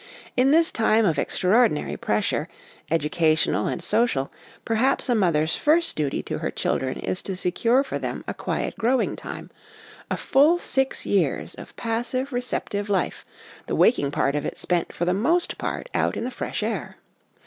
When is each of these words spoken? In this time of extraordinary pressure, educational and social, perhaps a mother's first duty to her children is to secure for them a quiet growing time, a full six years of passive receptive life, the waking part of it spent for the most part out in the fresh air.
In 0.35 0.49
this 0.49 0.71
time 0.71 1.05
of 1.05 1.19
extraordinary 1.19 1.95
pressure, 1.95 2.47
educational 2.89 3.67
and 3.67 3.83
social, 3.83 4.31
perhaps 4.65 5.09
a 5.09 5.13
mother's 5.13 5.55
first 5.55 5.95
duty 5.95 6.23
to 6.23 6.39
her 6.39 6.49
children 6.49 6.97
is 6.97 7.21
to 7.21 7.35
secure 7.35 7.83
for 7.83 7.99
them 7.99 8.23
a 8.27 8.33
quiet 8.33 8.75
growing 8.79 9.15
time, 9.15 9.51
a 10.09 10.17
full 10.17 10.57
six 10.57 11.05
years 11.05 11.53
of 11.53 11.75
passive 11.75 12.33
receptive 12.33 12.89
life, 12.89 13.23
the 13.67 13.75
waking 13.75 14.09
part 14.09 14.33
of 14.33 14.43
it 14.43 14.57
spent 14.57 14.91
for 14.91 15.05
the 15.05 15.13
most 15.13 15.59
part 15.59 15.87
out 15.93 16.17
in 16.17 16.23
the 16.23 16.31
fresh 16.31 16.63
air. 16.63 16.97